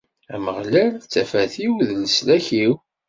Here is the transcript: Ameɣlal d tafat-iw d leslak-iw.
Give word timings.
Ameɣlal 0.33 0.89
d 1.01 1.03
tafat-iw 1.11 1.73
d 1.87 1.89
leslak-iw. 2.01 2.73